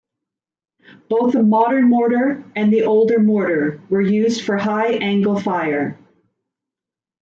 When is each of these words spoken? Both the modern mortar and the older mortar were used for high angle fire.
Both 1.09 1.33
the 1.33 1.43
modern 1.43 1.87
mortar 1.87 2.43
and 2.55 2.73
the 2.73 2.85
older 2.85 3.19
mortar 3.19 3.79
were 3.87 4.01
used 4.01 4.43
for 4.43 4.57
high 4.57 4.93
angle 4.93 5.39
fire. 5.39 5.99